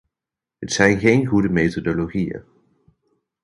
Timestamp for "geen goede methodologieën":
0.99-2.43